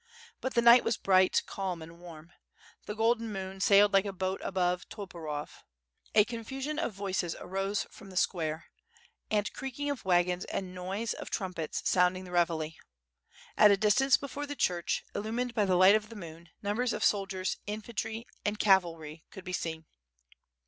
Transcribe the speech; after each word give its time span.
But 0.39 0.55
the 0.55 0.63
night 0.63 0.83
was 0.83 0.97
bright, 0.97 1.43
calm, 1.45 1.79
and 1.83 1.99
warm. 1.99 2.31
The 2.87 2.95
golden 2.95 3.31
moon 3.31 3.59
sailed 3.61 3.93
like 3.93 4.05
a 4.05 4.11
boat 4.11 4.41
above 4.43 4.89
Toporov. 4.89 5.63
A 6.15 6.25
confusion 6.25 6.79
of 6.79 6.91
voices 6.93 7.35
arose 7.39 7.85
from 7.91 8.09
the 8.09 8.17
square, 8.17 8.65
and 9.29 9.53
creaking 9.53 9.91
of 9.91 10.03
wagons 10.03 10.43
and 10.45 10.73
noise 10.73 11.13
of 11.13 11.29
trum 11.29 11.53
pets 11.53 11.87
sounding 11.87 12.23
the 12.23 12.31
reveille. 12.31 12.71
At 13.55 13.69
a 13.69 13.77
distance, 13.77 14.17
before 14.17 14.47
the 14.47 14.55
church, 14.55 15.03
illumined 15.13 15.53
by 15.53 15.65
the 15.65 15.75
light 15.77 15.93
of 15.93 16.09
the 16.09 16.15
moon, 16.15 16.49
numbers 16.63 16.93
of 16.93 17.03
soldiers, 17.03 17.57
in 17.67 17.81
fantry, 17.81 18.25
and 18.43 18.57
cavalry, 18.57 19.23
could 19.29 19.43
be 19.43 19.53
seen. 19.53 19.85